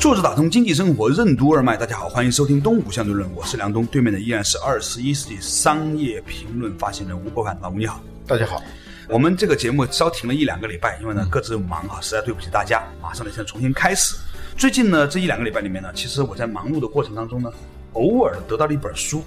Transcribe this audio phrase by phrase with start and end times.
[0.00, 8.62] 坐着打通经济生活任督二脉，大家好，欢迎收听《东吴相对论》，我是梁东，对面的依然是二十一世纪商业评论发行人吴伯凡，老吴你好，大家好。
[9.10, 12.82] 我们这个节目稍停了一两个礼拜，因为呢各自忙哈，实在对不起大家。
[13.02, 14.16] 马上呢现在重新开始。
[14.56, 17.52] 最近呢这一两个礼拜里面呢，其实我在忙碌的过程当中呢，
[17.92, 19.22] 偶尔得到了一本书。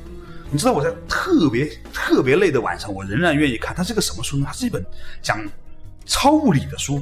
[0.49, 3.75] 你知道我在特别特别累的晚上，我仍然愿意看。
[3.75, 4.45] 它是个什么书呢？
[4.47, 4.83] 它是一本
[5.21, 5.39] 讲
[6.07, 6.99] 超物理的书。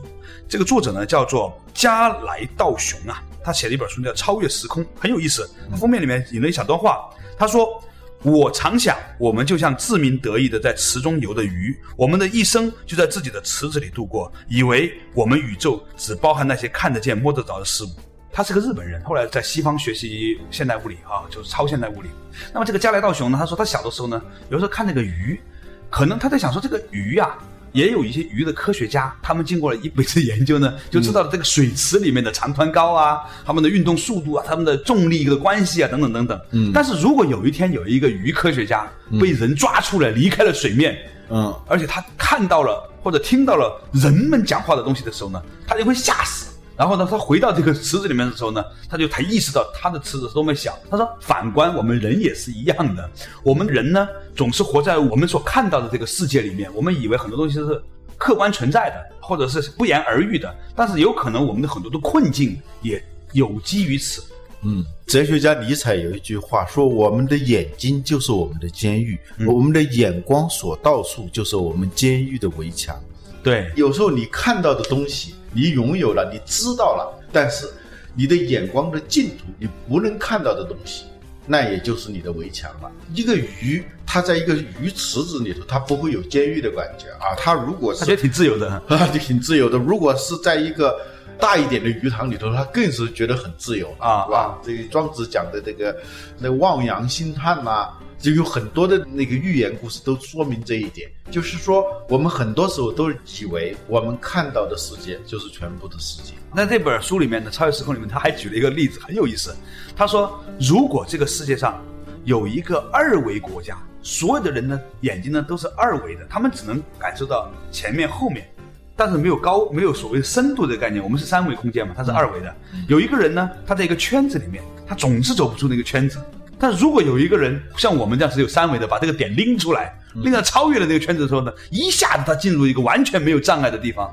[0.49, 3.23] 这个作者呢叫做加莱道雄啊。
[3.43, 5.49] 他写了一本书叫《超越时空》，很有意思。
[5.75, 7.81] 封面里面引了一小段话，他说
[8.23, 17.89] ：“我常想，我们就像自鸣得意的在池中游的鱼，我们的一生就在自己的池子里度过，以为我们宇宙只包含那些看得见、摸得着的事物。”
[18.33, 22.09] 他是个日本人，后来在西方学习现代物理啊，就是超现代物理。
[22.53, 25.41] 那么这个加莱道雄呢，他说他小的时候呢，有时候看那个鱼，
[25.89, 27.37] 可能他在想说这个鱼呀。
[27.71, 36.39] 也有一些鱼的科学家，他们经过了一辈子研究呢，就知道了这个水池里面的长宽高啊，他们的运动速度啊，他们的重力的关系啊，等等等等。
[36.51, 36.71] 嗯。
[36.73, 38.87] 但是如果有一天有一个鱼科学家
[39.19, 40.97] 被人抓出来离开了水面，
[41.29, 46.50] 嗯，而且他看到了或者听到了人们讲话的东西的时候呢，他就会吓死。
[46.81, 50.75] 然后呢，他回到这个池子里面的时候呢，他就才意识到他的池子是多么小。
[50.89, 53.07] 他说：“反观我们人也是一样的，
[53.43, 57.79] 我们人呢总是活在我们所看到的这个世界里面，我们以为很多东西是
[58.17, 60.51] 客观存在的，或者是不言而喻的。
[60.75, 62.99] 但是有可能我们的很多的困境也
[63.33, 64.23] 有基于此。”
[64.65, 72.99] 嗯，哲学家尼采有一句话说：“我们的眼睛就是我们的监狱，我们的眼光所到处就是我们监狱的围墙。”
[73.43, 75.35] 对，有时候你看到的东西。
[75.53, 77.67] 你拥有了，你知道了，但是
[78.13, 81.05] 你的眼光的尽头，你不能看到的东西，
[81.45, 82.91] 那也就是你的围墙了。
[83.13, 87.35] 一个鱼，它在一个鱼池子里头，它不会有监狱的感觉啊。
[87.37, 89.77] 它如果是，它觉得挺自由的， 啊，就挺自由的。
[89.77, 90.97] 如果是在一个
[91.41, 94.57] 大一点的鱼塘里头，他更是觉得很自由啊，是吧？
[94.63, 95.93] 这个庄子讲的这个
[96.37, 97.89] 那望洋兴叹呐。
[98.21, 106.35] 就有很多的那个寓言故事都说明这一点，就是说我们很多时候都以为我们看到的世界就是全部的世界。
[106.53, 109.55] 那这本书里面的《超越时空》里面，他还举了一个例子，很有意思。
[109.95, 111.83] 他说，如果这个世界上
[112.23, 118.47] 有一个二维国家，所有的人呢眼睛呢都是二维的，他们只能感受到前面后面，
[118.95, 121.03] 但是没有高没有所谓深度的概念。
[121.03, 122.55] 我们是三维空间嘛，它是二维的。
[122.87, 126.19] 有一个人呢，他在一个圈子里面，他总是走不出那个圈子。
[126.59, 134.11] 但如果有一个人像我们这样是有三维的，把这个点拎出来，拎到超越了那个圈子的时候呢，一下子他进入一个完全没有障碍的地方。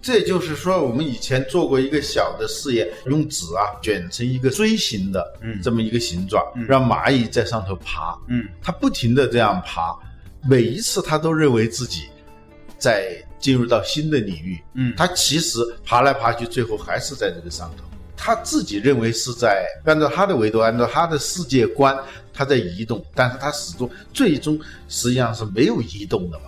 [0.00, 9.96] 这就是说，我们以前做过一个小的试验，用纸啊卷成一个锥形的，嗯，这么一个形状，让蚂蚁在上头爬，嗯，它不停的这样爬，
[10.46, 12.02] 每一次它都认为自己
[12.78, 17.84] 在进入到新的领域，嗯，他其实爬来爬去，最后还是在这个上头。
[18.16, 21.94] 他自己认为是在按照他的维度，按照他的世界观，
[22.32, 24.58] 他在移动，但是他始终最终
[24.88, 26.44] 实际上是没有移动的嘛？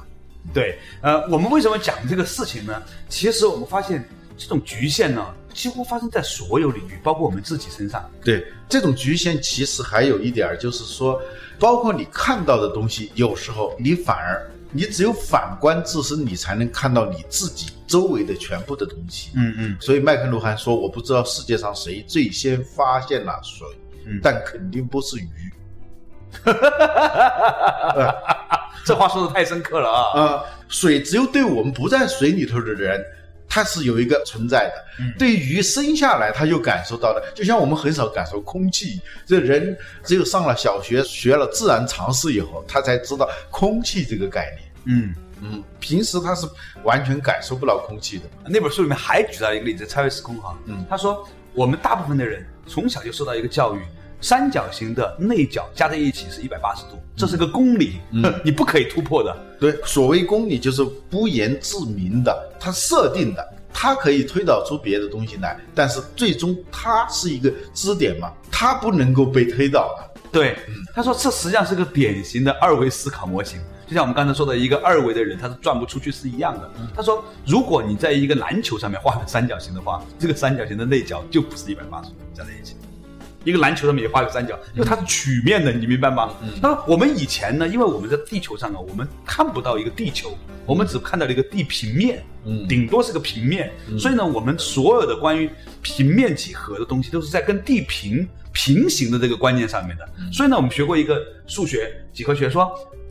[0.54, 2.82] 对，呃，我们为什么讲这个事情呢？
[3.10, 4.02] 其实我们发现
[4.38, 8.08] 这种局限呢，几乎发生在所有领域，包括我们自己身上。
[8.24, 11.20] 对，这种局限其实还有一点就是说，
[11.58, 14.50] 包括你看到的东西，有时候你反而。
[14.76, 19.30] 你只有反观自身，你才能看到你自己周围的全部的东西。
[19.34, 19.76] 嗯嗯。
[19.80, 23.66] 所以麦克卢汉说：“我不知道世界上谁最先发现了水，
[24.04, 25.28] 嗯但肯定不是鱼。
[28.84, 30.20] ”这话说的太深刻了啊！
[30.20, 33.04] 啊，水只有对我们不在水里头的人，
[33.48, 34.74] 它是有一个存在的。
[35.18, 39.00] 对鱼生下来，他就感受到的，就像我们很少感受空气。
[39.26, 44.65] 这人只有上了小学，学了自然常识以后，他才知道空气这个概念。
[44.86, 46.46] 嗯嗯，平时他是
[46.82, 48.24] 完全感受不到空气的。
[48.46, 50.56] 那本书里面还举到一个例子，超越时空哈。
[50.64, 53.80] 嗯，他说我们大部分的人从小就受到一个教育，
[54.20, 57.98] 三角形的内角加在一起是一百八十度，这是个公理，
[58.42, 59.36] 你不可以突破的。
[59.60, 70.20] 对，所谓公理就是不言自明的，它设定的，它可以推导出别的东西来，但是最终它是一个支点嘛，它不能够被推导的。
[70.32, 70.58] 对，
[70.94, 76.70] 他说这实际上是个典型的二维思考模型，就像我们刚才说的一个二维的人，他是转不出去是一样的。
[76.94, 82.74] 他说，如果你在一个篮球上面画个三角形的话，这个三角形的内角就不是一百八十度加在一起。
[83.44, 86.34] 一个篮球上面也画个三角，因为它是曲面的，你明白吗？
[86.60, 90.36] 那我们以前呢，因为我们在地球上啊，我们看不到一个地球，
[90.66, 92.24] 我们只看到了一个地平面，
[92.68, 95.48] 顶多是个平面，所以呢，我们所有的关于
[95.80, 100.08] 平面几何的东西都是在跟地平平行的这个观念上面的。
[100.32, 102.68] 所以呢，我们学过一个数学几何学，说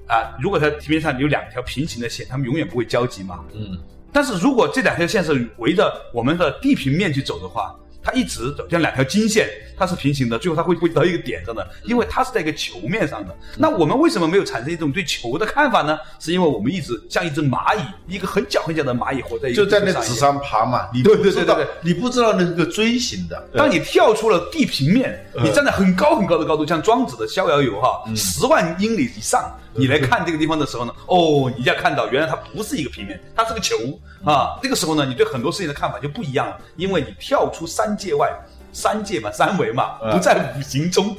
[0.08, 3.78] 啊，如果在平面上有两条平行的线，它们永远不会交集嘛，嗯，
[4.12, 7.76] 但是如果这两条线是围着我们的地平面去走的话。
[8.08, 13.36] 它一直走，像两条经线，它是平行的，最后它会会到一个点上的，因为它是在一个球面上的。
[13.58, 15.98] 那我们为什么没有产生一种对球的看法呢？
[16.20, 20.88] 是因为我们一直像一只蚂蚁，一个很小很小的蚂蚁活在一就在那纸上爬嘛。
[20.94, 23.44] 你对对对对，你不知道那是个锥形的。
[23.56, 29.52] 当你跳出了地平面，你站在很高很高的高度，像庄子的《逍遥游》哈，十万英里以上。
[29.78, 33.76] 你来看这个地方的时候呢，哦，你就要看到原来它不是一个平面，它是个球
[34.24, 34.58] 啊。
[34.62, 38.32] 这个时候呢，你对很多事情的看法就不一样了，因为你跳出三界外，
[38.72, 41.16] 三界嘛，三维嘛，不在五行中，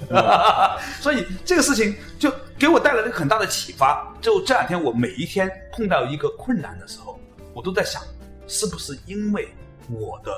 [1.00, 4.11] 所以这个事情就给我带来了很大的启发。
[4.20, 7.20] 就这两天，我每一天碰到一个困难的时候，
[7.52, 8.02] 我都在想，
[8.47, 9.49] 是不是因为
[9.91, 10.32] 我的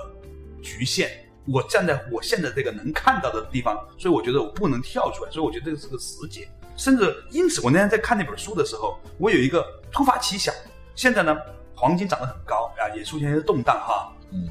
[0.61, 1.09] 局限，
[1.47, 6.49] 我站在我现在这个能看到的地方，所以我觉得我不能跳出来，所以我觉得这个是个死结。
[6.79, 10.55] 甚至因此，我那天在看那本书的时候，我有一个突发奇想。
[10.95, 11.37] 现在呢，
[11.75, 14.13] 黄金涨得很高啊，也出现一些动荡哈。
[14.31, 14.49] 嗯，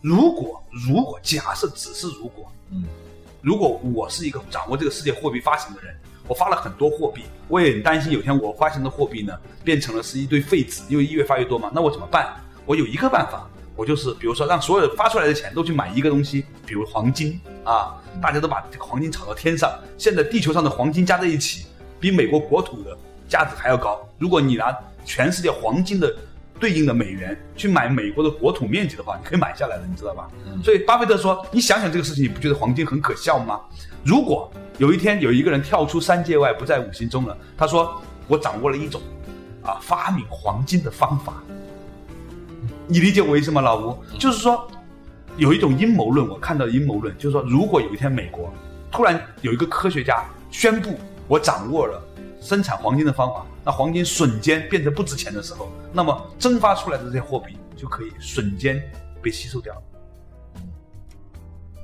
[0.00, 2.84] 如果如果假设只是如果，嗯，
[3.42, 5.94] 如果我是一个掌握这个世界货币发行的人，
[6.26, 11.70] 我发了很多货币，我也很担心有天我发行的货币呢变成了是一堆废纸，因为越发越多嘛。
[11.74, 12.34] 那我怎么办？
[12.64, 13.46] 我有一个办法，
[13.76, 17.94] 我就是比如说让所有发出来的钱都去买一个东西，比如黄金啊。
[18.18, 21.66] 大家都把这个黄金炒到天上，现在地球上的黄金加在一起，
[22.00, 22.96] 比美国国土的
[23.28, 24.00] 价值还要高。
[24.18, 24.74] 如果你拿
[25.04, 26.10] 全世界黄金的
[26.58, 30.30] 对应的美元去买美国的国土面积的话，你可以买下来的，你知道吧？
[30.64, 33.60] 所以巴菲特说：“你想想这个事情，你不觉得黄金很可笑吗？
[34.02, 38.98] 如果有一天有一个人跳出三界外，不在五行中了，他说我掌握了一种
[39.62, 41.34] 啊发明黄金的方法，
[42.86, 43.98] 你理解我意思吗，老吴？
[44.18, 44.66] 就是说。”
[45.36, 48.52] 有一种阴谋论，我看到阴谋论，就是说，如果有一天美国
[48.90, 50.98] 突然有一个科学家宣布
[51.28, 52.02] 我掌握了
[52.40, 58.82] 生产黄金的方法，那黄金瞬间变得不值钱的时候，那么蒸发出来的这些货币就可以瞬间
[59.20, 59.82] 被吸收掉了。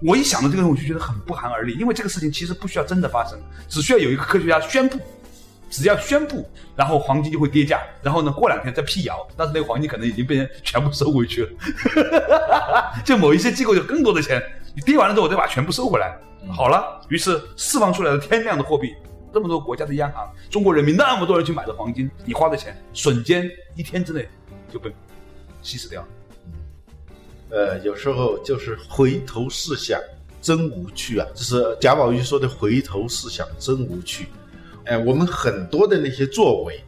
[0.03, 3.39] 我一想到这个东西，我就觉得很不寒而栗，因为这个事情其实不需要真的发生，
[3.69, 4.99] 只需要有一个科学家宣布。
[5.73, 6.47] 只要宣布，
[6.77, 14.43] 然后黄金就会跌价，然后呢，过两天再辟谣，但是那个黄金可能已经被人全部收回去了， 就某一些机构有更多的钱，
[14.77, 16.15] 你跌完了之后，我再把全部收回来，
[16.55, 18.95] 好了，于是释放出来的天量的货币，
[19.33, 24.29] 这么多国家的央行，中国人民那么多人去买的黄金，你花的钱瞬间一天之内
[24.71, 24.93] 就被
[25.63, 26.09] 稀释掉了。
[27.51, 29.99] 呃，有时候就是回头是想
[30.43, 34.29] 真无趣啊，这是贾宝玉说的“回头是想真无趣”。
[34.85, 36.83] 哎，我们很多的那些作为，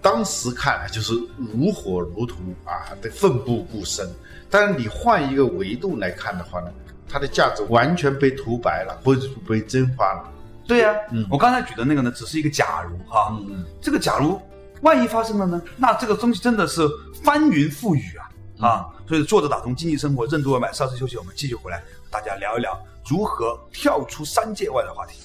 [0.00, 2.34] 当时看来就是如火如荼
[2.64, 4.08] 啊，的奋不顾身。
[4.50, 6.72] 但是你换一个维度来看的话呢，
[7.08, 10.32] 它的价值完全被涂白了，或者被蒸发了。
[10.66, 13.36] 对呀，嗯，我刚才举的那个呢，只是一个假如哈。
[13.48, 14.40] 嗯这个假如
[14.80, 15.60] 万一发生了呢？
[15.76, 16.88] 那这个东西真的是
[17.22, 18.86] 翻云覆雨啊啊！
[19.08, 25.18] 所以坐着打通经济生活，任督二脉，稍事休息，我们继续回来，大家聊一聊如何跳出三界外的话题。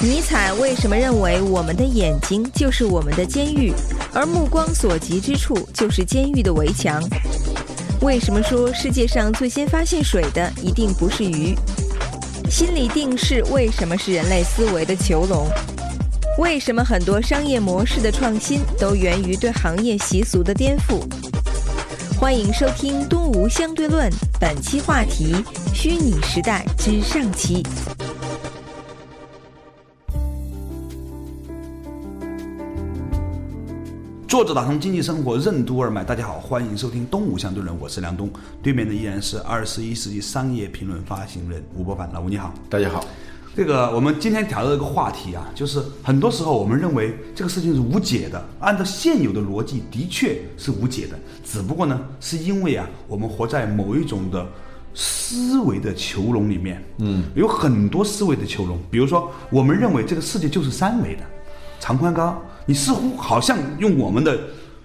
[0.00, 3.72] 尼采为什么认为我们的眼睛就是我们的监狱，
[4.14, 7.02] 而目光所及之处就是监狱的围墙？
[8.02, 11.52] 为什么说世界上最先发现水的一定不是鱼？
[12.48, 15.48] 心理定势为什么是人类思维的囚笼？
[16.38, 21.02] 为什么很多商业模式的创新都源于对行业习俗的颠覆？
[22.20, 25.34] 欢迎收听《东吴相对论》，本期话题：
[25.74, 27.66] 虚拟时代之上期。
[34.28, 38.28] 作者打通经济生活任督二脉，大家好，欢迎收听《东吴相对论》，我是梁东，
[38.62, 43.02] 对面的依然是二十一世纪商业评论发行人吴伯凡，老吴你好，大家好。
[43.56, 54.46] 这个我们今天聊的这个话题啊，就是很多时候我们认为这个事情是无解的，按照现有的逻辑的确是无解的，只不过呢，是因为啊，我们活在某一种的
[54.92, 61.22] 思维的囚笼里面，嗯，有很多思维的囚笼，比如说我们认为这个世界就是三维的，
[61.80, 62.38] 长宽高。
[62.68, 64.38] 你似乎好像用我们的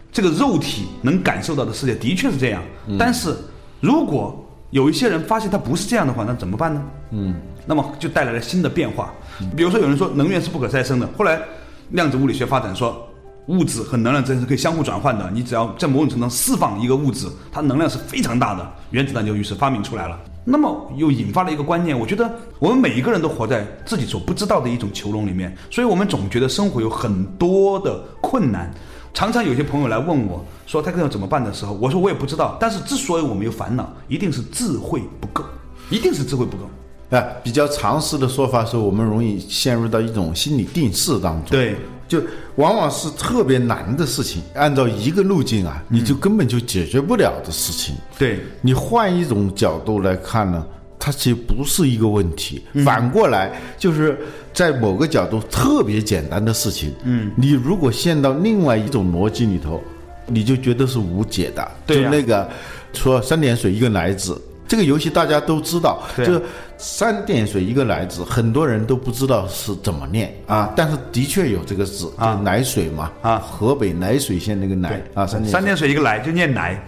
[0.10, 2.63] 这个肉体能感受到的世界的确是这样，
[2.98, 3.36] 但是
[3.82, 6.82] 如果有一些人发现它不是这样的话，那怎么办呢？
[7.12, 7.36] 嗯，
[7.66, 9.13] 那么就带来了新的变化。
[9.58, 11.42] 比如说，有人说能源是不可再生的，后来
[11.90, 13.08] 量子物理学发展说。
[13.48, 18.66] 物质和能量之间是可以相互转换的，你只要在某种程度上释放一个物质，它能量是非常大的。
[18.92, 20.18] 原子弹就于是发明出来了。
[20.46, 28.70] 那么又引发了一个观念，我觉得我们每一个人都活在自己所不知道的一种囚笼里面，所以我们总觉得生活有很多的困难。
[29.14, 32.58] 常常有些朋友来问我说他要怎么办的时候，我说我也不知道。
[32.60, 35.44] 但是之所以我们有烦恼，一定是智慧不够，
[35.90, 36.64] 一定是智慧不够。
[37.12, 41.52] 哎，比较常识的说法是我们容易陷入到一种心理定势当中。
[41.52, 41.76] 对。
[42.13, 42.24] 就
[42.58, 47.96] 往往是特别难的事情，按照一个路径啊，你就根本就解决不了的事情。
[48.20, 50.63] 对你换一种角度来看呢，
[51.00, 52.62] 它其实不是一个问题。
[52.86, 54.15] 反过来，就是
[54.53, 59.82] 在某个角度特别简单的事情，嗯，你如果陷到另外一种逻辑里头，
[60.27, 61.72] 你就觉得是无解的。
[61.88, 62.48] 就那个
[62.93, 64.39] 说三点水一个奶子。
[64.74, 66.42] 这个游戏大家都知道，就
[66.80, 70.74] 三点水一个来字，很多人都不知道是怎么念啊。
[70.75, 73.38] 但是的确有这个字，就奶水嘛啊。
[73.38, 76.84] 河北涞水县那个奶啊，三点三点水一个来就念奶，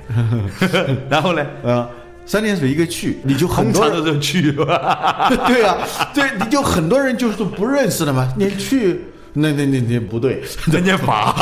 [1.08, 1.88] 然后呢，呃，
[2.26, 4.52] 三点水一个去，你就很多人都去，
[5.46, 5.78] 对啊，
[6.12, 9.00] 对，你就很多人就是不认识的嘛，你去。
[9.38, 11.36] 那那那那不对，人家 法，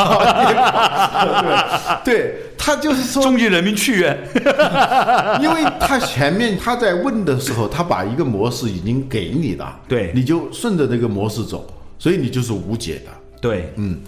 [2.03, 2.35] 对，对
[2.65, 4.17] 他就是说中级人民去院，
[5.43, 11.67] 因为他前面他在问的时候，他把一个模式已经给你了，对，你就顺着这个模式走，
[11.99, 13.99] 所以你就是无解的，对，嗯，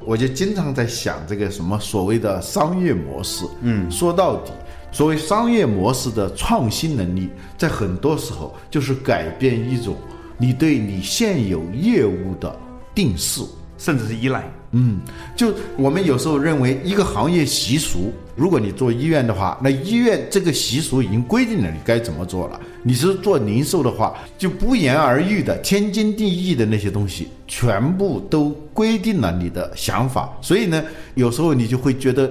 [0.00, 4.52] 我就经常在想这个什么所谓的商业模式，嗯，说到底，
[4.92, 9.96] 所谓商业模式的创新能力，在很多时候就是改变一种
[10.36, 12.54] 你对你现有业务的。
[12.96, 13.42] 定势，
[13.76, 14.44] 甚至是依赖。
[14.76, 14.98] 嗯，
[15.36, 22.60] 就我们有时候认为一个行业习俗，如果你做医院的话，那医院这个习俗已经规定了你该怎么做了。
[22.82, 30.36] 你是做零售的话，就不言而喻的天经地义的那些东西，全部都规定了你的想法。
[30.42, 32.28] 所以呢，有时候你就会觉得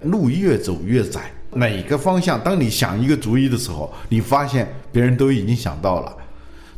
[0.00, 1.30] 路越走越窄。
[1.54, 2.40] 哪个方向？
[2.40, 6.16] 当你想一个主意的时候，你发现别人都已经想到了。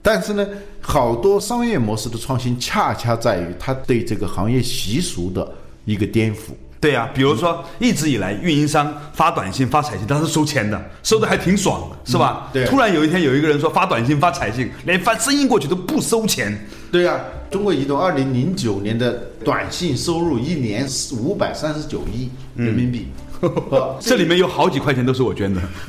[0.06, 0.46] 但是呢，
[0.82, 5.50] 好多商业模式的创新，恰恰在于它对这个行业习俗的
[5.86, 6.50] 一个颠覆。
[6.78, 12.50] 对呀，比如说一直以来，运营商发短信、发彩信，它是收钱的，收的还挺爽，是吧？
[12.52, 12.66] 对。
[12.66, 16.54] 突然有一天，有一个人说发短信、发彩信，连发声音过去都不收钱。
[16.92, 17.18] 对呀，
[17.50, 23.08] 中国移动二零零九年的短信收入一年五百三十九亿人民币。
[24.00, 25.60] 这里面有好几块钱都是我捐的，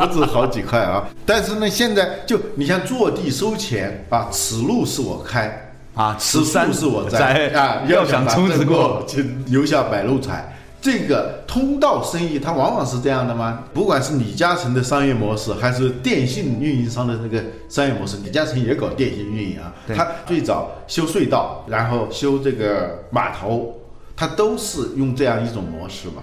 [0.00, 1.06] 不止好几块啊！
[1.24, 10.52] 但是呢，现在就你像坐地收钱啊，此路是我开啊，此山是我栽啊， 要想从此过，请留下白路财。
[10.78, 13.60] 这个通道生意，它往往是这样的吗？
[13.74, 23.74] 不管是李嘉诚的商业模式，还是电信运营商的那个商业模式，李嘉诚也搞电信运营啊，他最早修隧道，然后修这个码头。
[24.16, 26.22] 它都是用这样一种模式嘛，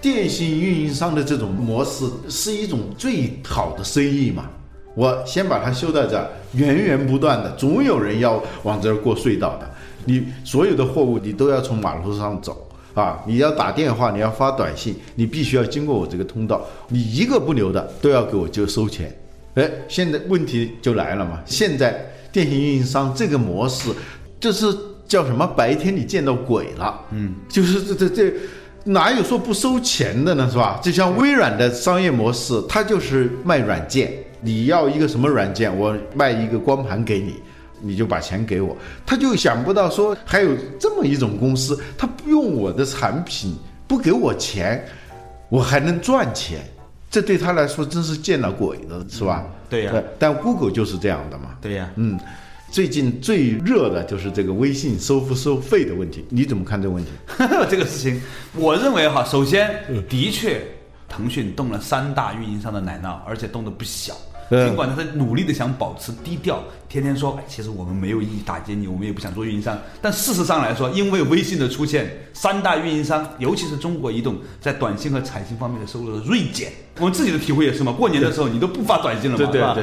[0.00, 4.48] 电信运营商的这种模式是一种最好的生意嘛。
[4.94, 9.68] 我先把它修到这儿，源源不断的，总有人要往这儿过隧道的。
[10.04, 19.12] 你所有的货物你都要从马路上走啊，你要打电话，你要发短信，你必须要经过我这个通道，你一个不留的都要给我就收钱。
[19.54, 23.90] 哎，现在问题就来了嘛，现在电信运营商这个模式
[24.38, 24.93] 就是。
[25.06, 25.46] 叫什么？
[25.46, 27.00] 白天你见到鬼了？
[27.10, 28.34] 嗯，就是这这这，
[28.84, 30.48] 哪有说不收钱的呢？
[30.50, 30.80] 是吧？
[30.82, 34.12] 就像微软的商业模式，它就是卖软件。
[34.40, 35.74] 你要一个什么软件？
[35.74, 37.36] 我卖一个光盘给你，
[37.80, 38.76] 你就把钱给我。
[39.06, 43.56] 他就想不到说还有这么一种公司，他不用我的产品，
[43.86, 44.84] 不给我钱，
[45.48, 46.60] 我还能赚钱。
[47.10, 49.46] 这对他来说真是见了鬼了，是吧？
[49.70, 49.92] 对呀。
[50.18, 51.56] 但 Google 就是这样的嘛。
[51.60, 51.88] 对呀。
[51.96, 52.18] 嗯。
[52.74, 57.12] 最近最热的就是这个微信收不收费的问题，你怎么看这个问题？
[57.70, 58.20] 这个事情，
[58.52, 59.70] 我认为哈，首先
[60.08, 60.60] 的确，
[61.08, 64.12] 腾讯动了三大运营商的奶酪，而且动的不小。
[64.50, 69.78] 尽管他在努力的想保持低调，天天说，哎，其实我们没有意打击你，我们也不想做运营商。
[70.02, 76.72] 但事实上来说，因为微信的出现，三大运营商，尤其是中国移动，在短信和彩信方面的收入的锐减。
[76.98, 79.78] 我们自己的体会也是嘛，过年的时候你都不发短信了嘛，对吧？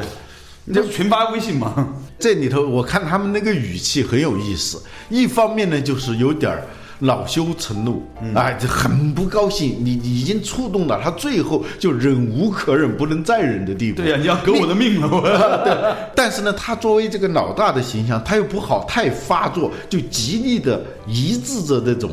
[0.66, 1.88] 你这是群发微信吗？
[2.20, 6.64] 这里头我看他们那个语气很有意思，一方面呢就是有点儿
[7.00, 8.04] 恼羞成怒，
[8.36, 14.04] 哎，就很不高兴，你已经触动了他，最后就忍无可忍，不能再忍的地步。
[14.04, 15.22] 对呀，你要革我的命了，我。
[15.66, 22.12] 对，但是呢，他作为这个老大的形象，他又不好太发作，就极力的抑制着这种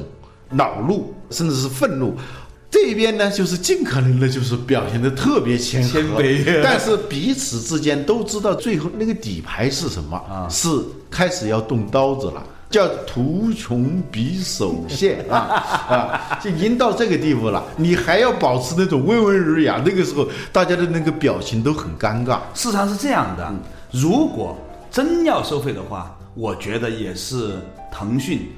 [0.49, 2.17] 恼怒，甚至是愤怒。
[2.71, 10.47] 这边呢，就是尽可能的，就是表现的特别谦和谦卑 但是彼此之间都知道最后那个底牌是什么啊？
[10.51, 10.69] 是
[11.11, 15.37] 开始要动刀子了，叫图穷匕首现啊
[15.89, 22.39] 啊，就已经到这个地步了，你还要保持那种温文尔雅，那个时候大家的那个表情都很尴尬。
[22.53, 23.51] 事实上是这样的，
[23.91, 24.59] 如果
[24.91, 27.55] 真要收费的话，我觉得也是
[27.91, 28.51] 腾讯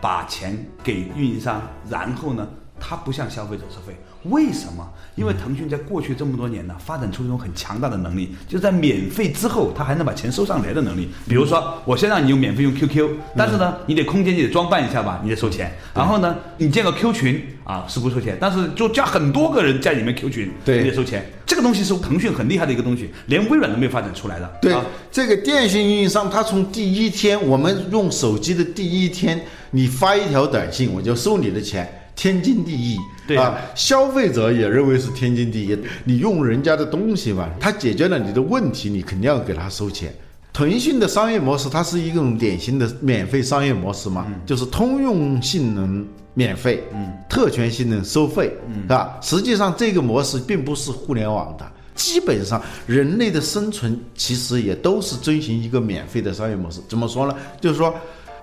[0.00, 2.46] 把钱给运营商，然后呢，
[2.78, 3.96] 他不向消费者收费。
[4.24, 4.86] 为什么？
[5.14, 11.08] 因为腾讯在过去这么多年呢，发展出一种很强大的能力，就在免费之后，它还能把钱收上来的能力。
[11.28, 15.72] 比如说，我先让你用免费用 QQ，但是呢，你得空间你得装扮一下吧，你得收钱。
[15.94, 21.24] 然后呢，你建个 Q 群啊是不收钱，但是就加很多个人在里面 Q 群，对你得收钱。
[21.46, 24.58] 这个东西是腾讯很厉害的一个东西，连微软都没有发展出来的。
[24.60, 29.40] 对啊，这个电信运营商，他从第一天我们用手机的第一天，
[29.70, 32.96] 你发一条短信，我就收你的钱，天经地义。
[33.28, 35.78] 对啊，消费者也认为是天经地义。
[36.04, 40.12] 你用人家的东西嘛，他解决了你的问题，你肯定要给他收钱。
[40.52, 49.18] 腾讯的商业模式，它是一种典型的免费商业模式嘛，就是通用性能免费，嗯，特权性能收费，嗯，是吧？
[49.20, 51.72] 实际上这个模式并不是互联网的。
[51.94, 56.80] 基本上，人类的生存其实也都是遵循一个免费的商业模式。
[56.88, 57.34] 怎么说呢？
[57.60, 57.94] 就是说，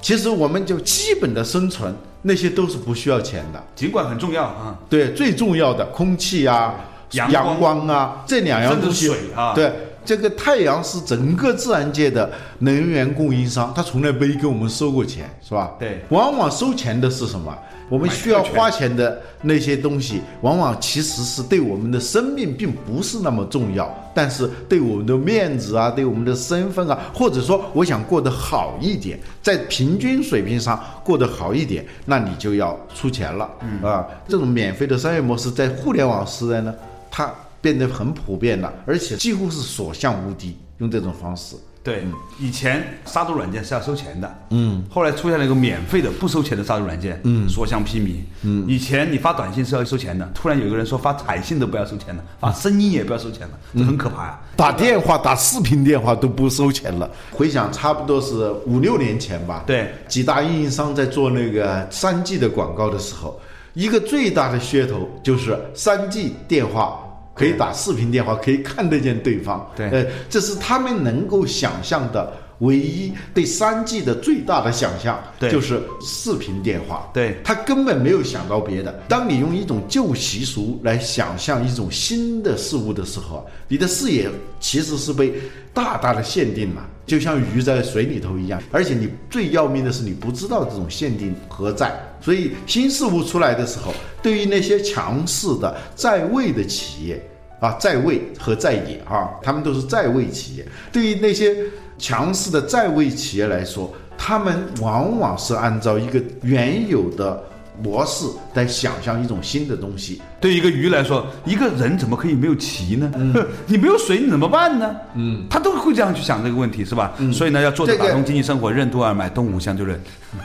[0.02, 3.64] 其实我们就基本的生存那些都是不需要钱的。
[3.76, 6.76] 尽管很重要啊，对，最重要的空气啊、
[7.12, 7.88] 阳光。
[7.88, 9.54] 啊，这两样东西，水啊。
[9.54, 9.72] 对，
[10.06, 12.30] 这个太阳是整个自然界的
[12.60, 15.72] 能源供应商，它从来没给我们收过钱，是吧？
[15.80, 17.56] 对往往收钱的是什么？
[17.90, 36.74] 我们需要花钱的那些东西，往往其实是对我们的生命并不是那么重要，但是对我们的面子啊，对我们的身份啊，或者说我想过得好一点，在平均水平上过得好一点，那你就要出钱了，嗯啊，这种免费的商业模式在互联网时代呢，
[37.12, 37.32] 它
[37.64, 41.56] 变得很普遍了，而且几乎是所向无敌，用这种方式。
[41.82, 42.06] 对，
[42.40, 57.10] 以前杀毒软件是要收钱的，嗯，后来出现了一个免费的不收钱的杀毒软件，嗯，所向披靡，嗯，以前你发短信是要收钱的，突然有一个人说发彩信都不要收钱了，发声音也不要收钱了，这很可怕呀、打电话、打视频电话都不收钱了。
[57.32, 59.94] 回想差不多是五六年前吧，对。
[60.08, 63.38] 几大运营商在做那个三 G 的广告的时候，
[63.74, 66.98] 一个最大的噱头就是三 G 电话。
[67.34, 69.70] 可以打视频电话，可以看得见对方。
[69.76, 77.10] 对呃，这是他们能够想象的唯一对三 G 的最大的想象，对就是视频电话。
[77.14, 78.92] 对他根本没有想到别的。
[79.08, 85.34] 当你用一种旧习俗来想象一种新的事物的时候啊，你的视野其实是被
[85.74, 88.62] 大大的限定了，就像鱼在水里头一样。
[88.72, 91.94] 而且你最要命的是，你不知道这种限定何在。
[92.22, 97.22] 所以新事物出来的时候，对于那些强势的在位的企业。
[97.64, 100.68] 啊，在位和在野啊，他们都是在位企业。
[100.92, 101.56] 对于那些
[101.98, 107.42] 强势的在位企业来说，他们往往是按照一个原有的
[107.82, 110.22] 模式来想象一种新的东西。
[110.42, 113.10] 对于一个鱼来说，一个人怎么可以没有鳍呢？
[113.66, 114.94] 你没有水你怎么办呢？
[115.16, 117.14] 嗯，他都会这样去想这个问题，是吧？
[117.20, 119.98] 嗯所以呢，要做着这个打通经济生活，任督二脉，东吴相对论。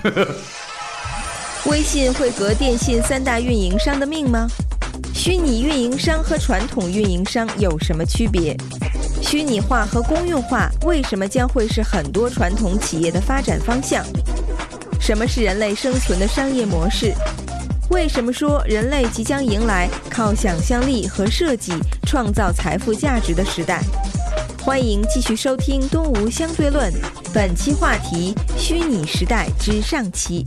[1.67, 4.47] 微信会革电信三大运营商的命吗？
[5.15, 8.57] 虚拟运营商和传统运营商有什么区别？
[9.21, 14.05] 虚拟化和公用化为什么将会是很多传统企业的发展方向？
[15.01, 17.13] 什么是人类生存的商业模式？
[17.91, 21.73] 为什么说人类即将迎来靠想象力和设计
[22.07, 23.83] 创造财富价值的时代？
[24.61, 26.93] 欢迎继续收听《东吴相对论》，
[27.33, 30.45] 本期话题：虚拟时代之上期。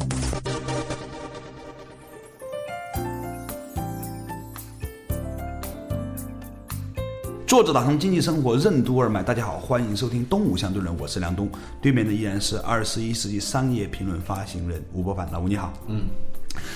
[7.51, 9.21] 作者打通经济生活，任督二脉。
[9.21, 11.49] 大家好，欢迎收听《东吴相对论》，我是梁东，
[11.81, 15.27] 对面的依然是二十一世纪商业评论发行人吴伯凡。
[15.33, 16.03] 老吴你好，嗯。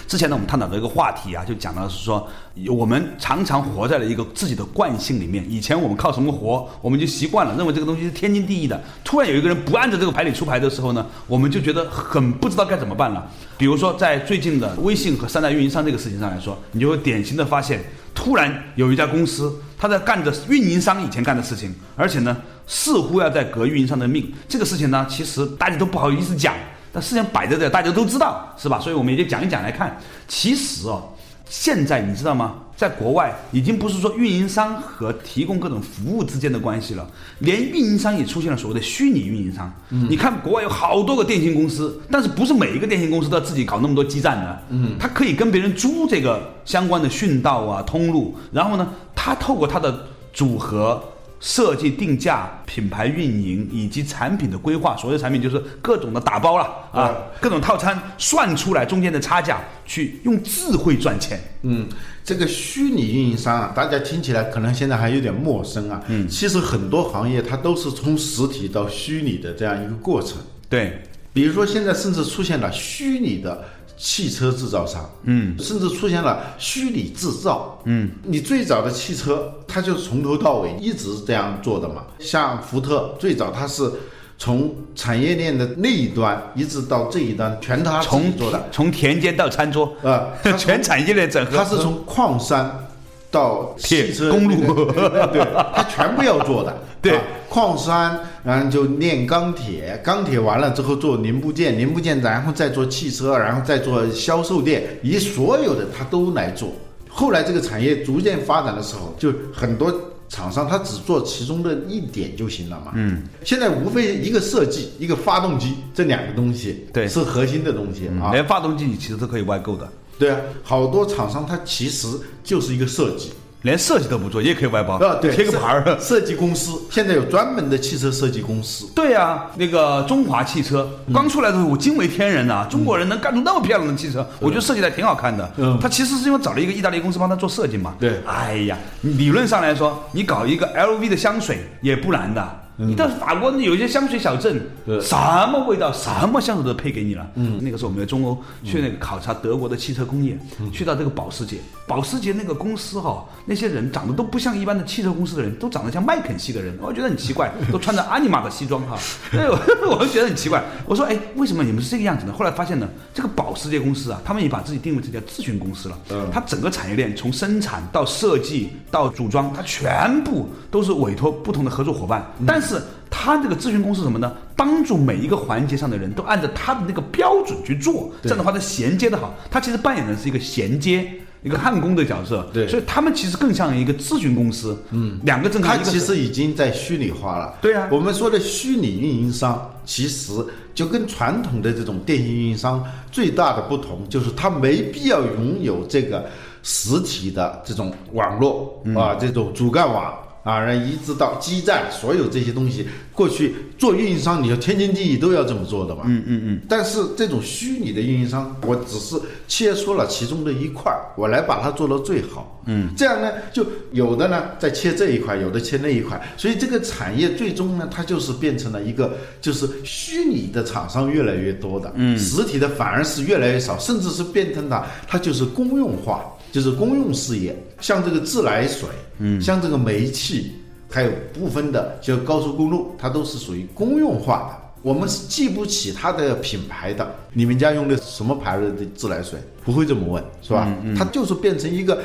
[0.06, 2.28] 之前呢，我们探讨的一个话题啊，就讲到是说，
[2.70, 5.50] 我们常常活在了一个自己的惯性里面。
[5.50, 8.78] 以前我们靠什么活，我们就习惯了，认为这个东西是天经地义的。
[9.02, 13.26] 突然有一个人不按照这个牌理出牌的时候呢，我们就觉得很不知道该怎么办了。
[13.58, 17.82] 比如说，在最近的微信和三大运营商这个事情上来说，你就会典型的发现，
[18.14, 19.54] 突然有一家公司，
[19.88, 24.34] 他在干着运营商以前干的事情，而且呢，似乎要在革运营商的命。
[24.50, 26.56] 这个事情呢，其实大家都不好意思讲。
[26.91, 28.80] 但事情摆在这，大家都知道，是吧？
[28.80, 29.95] 所以我们也就讲一讲来看。
[30.28, 31.13] 其实哦，
[31.48, 32.56] 现在你知道吗？
[32.76, 37.08] 在国外已经不是说运营商和提供各种服务之间的关系了，
[37.40, 39.72] 连运营商也出现了所谓的虚拟运营商。
[39.90, 44.62] 你看国外有好多个电信公司，但是不是每一个电信公司都要自己搞那么多基站的？
[44.72, 51.02] 嗯，他可以跟别人租这个相关的讯道啊、通路，然后呢，他透过他的组合。
[51.39, 61.39] 设计定价、品牌运营以及产品的规划，所有产品就是各种的打包了啊，各种套餐算出来中间的差价，去用智慧赚钱。
[61.62, 61.88] 嗯，
[62.24, 66.02] 这个虚拟运营商啊，大家听起来可能现在还有点陌生啊。
[66.08, 70.38] 嗯，其实很多行业它都是从实体到虚拟的这样一个过程。
[70.69, 71.02] 对，
[71.34, 73.63] 比如说现在甚至出现了虚拟的。
[73.98, 82.04] 汽车制造商，嗯，甚至出现了虚拟制造，嗯，你最早的汽车，它就是从头到尾一直这样做的嘛。
[82.20, 83.90] 像福特，最早它是
[84.38, 90.28] 从产业链的那一端一直到这一端，全它自己做的，从田间到餐桌，啊，
[90.58, 91.56] 全产业链整合。
[91.56, 92.88] 它是从矿山
[93.32, 94.92] 到汽车公路，
[95.32, 97.20] 对，它全部要做的， 对。
[97.48, 106.72] 矿山，然后就炼钢铁，钢铁完了之后做零部件，零部件然后再做汽车，然后再做销售店，以所有的他都来做。
[107.10, 109.92] 后来这个产业逐渐发展的时候，就很多
[110.30, 112.92] 厂商他只做其中的一点就行了嘛。
[112.94, 118.32] 嗯，现在无非一个设计，一个发动机，这两个东西对是核心的东西啊。
[118.32, 119.90] 连发动机你其实都可以外购的。
[120.20, 122.08] 对啊，好多厂商它其实
[122.44, 123.32] 就是一个设计。
[123.65, 125.17] 连设计都不做也可以外包啊？
[125.19, 125.97] 对，贴个牌儿。
[125.99, 128.86] 设计公司现在有专门的汽车设计公司。
[128.93, 132.67] 对呀，那个中华汽车刚出来的时候，我惊为天人呐！
[132.69, 135.51] 中国人能干出那么漂亮的汽车，我觉得设计的挺好看的。
[135.58, 137.95] 嗯，他其实是因为找了一个意大利公司帮他做设计嘛。
[137.99, 142.62] 对，哎呀，理论上来说，你搞一个 LV 的香水也不难的。
[142.78, 144.62] 你到法国有一些香水小镇，
[145.01, 145.15] 什
[145.49, 147.25] 么味道、什么香水都配给你了。
[147.36, 150.38] 嗯，那个时候我们在中欧去那个考察德国的汽车工业，
[150.73, 158.98] 去到这个保时捷，保时捷那个公司哈，那些人长得都不像一般的汽车公司的人，都长得像麦肯锡的人，我觉得很奇怪，都穿着阿尼玛的西装哈，
[159.32, 160.63] 哎，我 就觉得很奇怪。
[160.86, 162.34] 我说，哎，为什么你们是这个样子呢？
[162.34, 166.00] 后来发现呢，这个保时捷公司啊，他们也把自己定位成叫咨询公司了。
[166.10, 172.82] 嗯，它整个产业链从生产到设计到组装，它全部都是委托不同的合作伙伴，但是。
[173.17, 174.36] 他这个咨询公司什么呢？
[174.58, 179.34] 帮助每一个环节上的人都按照他的那个标准去做，这样的话他衔接的好。
[179.50, 181.10] 他其实扮演的是一个衔接、
[181.46, 182.50] 一个焊工的角色。
[182.52, 184.76] 对，所以他们其实更像一个咨询公司。
[184.90, 187.56] 嗯，两个正他其实已经在虚拟化了。
[187.62, 190.34] 对啊，我们说的虚拟运营商，其实
[190.74, 196.26] 就跟传统的这种电信运营商最大的不同，就是他没必要拥有这个
[196.64, 200.12] 实体的这种网络啊，这种主干网。
[200.46, 206.04] 啊，然后一直到基站，所有这些东西，过去做运营商，你要天经地义都要这么做的嘛。
[206.06, 206.62] 嗯嗯嗯。
[206.70, 209.16] 但是这种虚拟的运营商，我只是
[209.48, 212.62] 切出了其中的一块，我来把它做到最好。
[212.68, 212.90] 嗯。
[212.96, 226.24] 这样呢，就有的呢在切这一块，有的切那一块，所以这个产业最终呢，它就是变成了一个，就是虚拟的厂商越来越多的，嗯，实体的反而是越来越少，甚至是变成了它就是公用化。
[226.56, 228.88] 就是公用事业，像这个自来水，
[229.18, 230.54] 嗯，像这个煤气，
[230.89, 234.80] 还有部分的就高速公路，它都是属于公用化的。
[234.82, 237.13] 我们是记不起它的品牌的。
[237.34, 239.38] 你们家用的什么牌子的自来水？
[239.65, 240.74] 不会这么问，是吧？
[240.98, 242.02] 它就是变成一个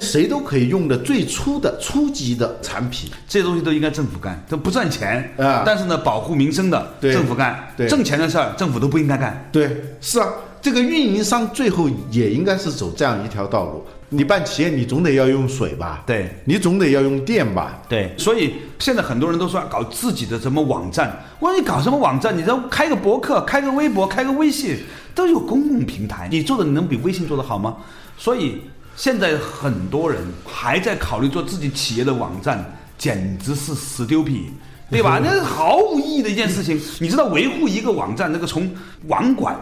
[0.00, 3.08] 谁都可以用的最初的初级的产品。
[3.28, 5.62] 这些东西都应该政府干，这不赚钱啊。
[5.64, 9.48] 但是呢，保护民生的政府干，挣钱的事儿政府都不应该干。
[9.52, 10.26] 对，是啊。
[10.64, 13.84] 这个运营商最后也应该是走这样一条道路。
[14.08, 16.02] 你办企业，你总得要用水吧？
[16.06, 17.82] 对，你总得要用电吧？
[17.86, 18.14] 对。
[18.16, 21.22] 所以现在很多人都说要搞自己的什么网站。
[21.38, 22.34] 我说你搞什么网站？
[22.34, 24.78] 你这开个博客、开个微博、开个微信，
[25.14, 27.76] 都有公共平台，你做的能比微信做的好吗？
[28.16, 28.62] 所以
[28.96, 32.64] 现在很多人还在考虑做自己企业的网站，
[32.96, 34.46] 简直是死丢皮，
[34.90, 35.20] 对吧？
[35.22, 36.80] 那是毫无意义的一件事情。
[37.00, 38.74] 你知道维护一个网站，那个从
[39.08, 39.54] 网管。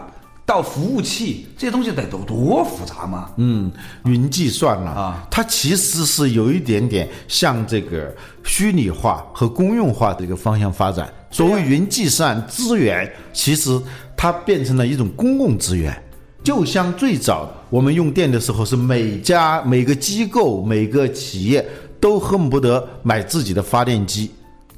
[0.45, 3.29] 到服务器这些东西得多多复杂吗？
[3.37, 3.71] 嗯，
[4.05, 11.11] 云计算了啊，它其实是有一点点向这个虚拟化和公用化的一个方向发展。
[11.31, 13.79] 所谓云计算资源，其实
[14.17, 15.97] 它变成了一种公共资源。
[16.43, 21.65] 就像最早我们用电的时候，是每家每个机构每个企业
[22.01, 24.29] 都恨不得买自己的发电机。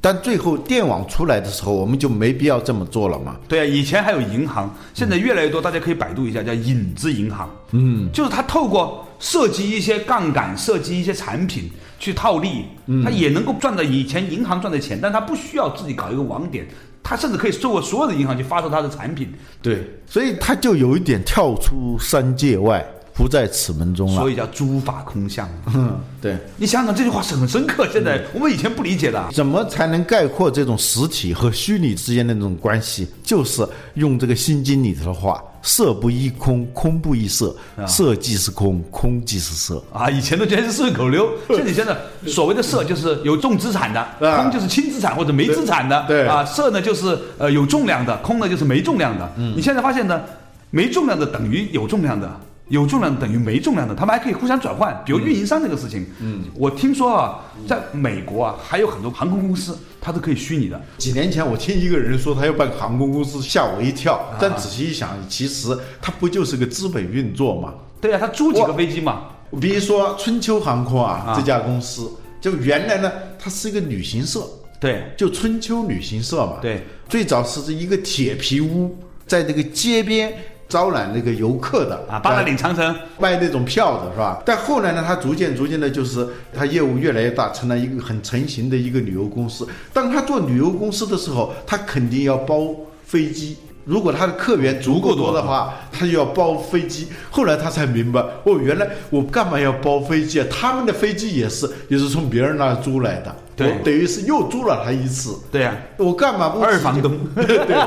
[0.05, 3.37] 但最后电网出来的时候，我们就没必要这么做了嘛？
[3.47, 7.49] 对啊，以前还有银行，现在越来越多，大家可以百度一下，叫影子银行。
[7.71, 12.65] 嗯，就是他透过设计一些杠杆，设计一些产品去套利，
[13.03, 16.67] 他也能够赚到以前银行赚的钱，但他不需要自己搞一个网点，
[17.01, 19.33] 他甚至可以透过所有的银行去发售他的产品。
[19.59, 22.85] 对，所以他就有一点跳出三界外。
[23.15, 24.19] 不在此门中了。
[24.19, 25.49] 所以叫诸法空相。
[25.73, 26.37] 嗯，对。
[26.57, 29.25] 你想想这句话是很深刻，现在我们以前不理解的。
[29.33, 33.07] 怎么才能概括这种实体和虚拟之间的那种关系？
[33.23, 37.55] 就是用这个《心经》里头的话：“色不异空，空不异色，
[37.87, 41.27] 色即是空，空即是色。”啊，以前的全是顺口溜。
[41.47, 41.95] 这 里现在
[42.27, 46.03] 所谓的色就是有重资产的，空就是轻资产或者没资产的。
[46.05, 49.31] 对啊，色呢就是呃有重量的，空呢就是没重量的。
[49.37, 50.21] 嗯你现在发现呢，
[50.69, 52.29] 没重量的等于有重量的。
[52.69, 54.99] 有重量等于没重量的，他们还可以互相转换。
[55.05, 60.81] 比如运营商这个事情，嗯，我听说啊，在美国啊，还有很多航空公司，它都可以虚拟的。
[60.97, 64.19] 几年前我听一个人说他要办航空公司，吓我一跳。
[64.39, 67.75] 但仔细一想，其实它不就是个资本运作嘛？
[68.01, 69.27] 对啊，他租几个飞机嘛。
[69.61, 72.09] 比如说春秋航空啊，这家公司
[72.41, 74.43] 就原来呢，它是一个旅行社，
[74.79, 76.57] 对，就春秋旅行社嘛。
[76.63, 78.97] 对，最早是一个铁皮屋，
[79.27, 80.33] 在这个街边。
[80.67, 84.41] 招揽那个游客的啊，八达岭长城卖那种票的是吧？
[84.45, 89.67] 但后来呢，他逐渐逐渐的，就是他业务越来越大，成了一个很成型的一个旅游公司。
[89.93, 92.67] 当他做旅游公司的时候，他肯定要包
[93.05, 93.57] 飞机。
[93.83, 97.07] 如果他的客源足够多的话，他就要包飞机。
[97.29, 100.47] 后来他才明白，哦，原来我干嘛要包飞机啊？
[100.49, 103.35] 他们的飞机也是，也是从别人那租来的。
[103.55, 105.37] 对，等于是又租了他一次。
[105.51, 107.17] 对呀，我干嘛不二房东？
[107.35, 107.77] 对，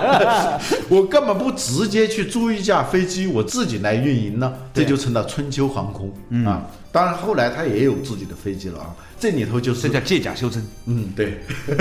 [0.88, 4.52] 我干嘛不直接去租一架飞机，我自己来运营呢？
[4.72, 6.10] 这就成了春秋航空
[6.46, 6.66] 啊。
[6.90, 8.94] 当然后来他也有自己的飞机了啊。
[9.20, 10.66] 这里头就是这叫借假修真。
[10.86, 11.74] 嗯，对， 是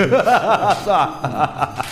[0.86, 1.84] 吧？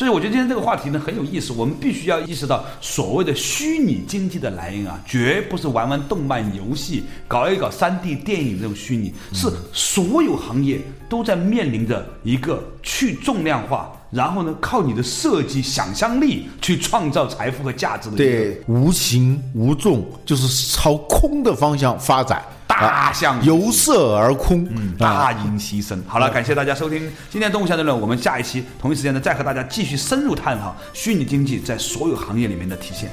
[0.00, 1.52] 所以我觉得今天这个话题呢很有意思。
[1.52, 18.16] 我们必须要意识到，所谓的虚拟经济的来源啊，绝不是玩玩动漫游戏、搞一搞三 D 电影这种虚拟，是所有行业都在面临着一个去重量化，然后呢靠你的设计想象力去创造财富和价值的。
[18.16, 22.42] 对，无形无重，就是朝空的方向发展。
[22.80, 24.66] 大象由色而空，
[24.96, 25.98] 大音牺牲。
[26.06, 28.00] 好了，感谢大家收听今天动物相对论。
[28.00, 33.10] 我们下一期同一时间呢，再和大家继续深入探讨虚拟经济在所有行业里面的体现。